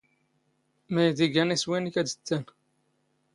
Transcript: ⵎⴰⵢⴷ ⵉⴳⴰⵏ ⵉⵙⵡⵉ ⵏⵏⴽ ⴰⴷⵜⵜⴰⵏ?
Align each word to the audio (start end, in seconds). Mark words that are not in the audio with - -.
ⵎⴰⵢⴷ 0.93 1.17
ⵉⴳⴰⵏ 1.25 1.49
ⵉⵙⵡⵉ 1.55 1.77
ⵏⵏⴽ 1.87 1.95
ⴰⴷⵜⵜⴰⵏ? 2.01 2.43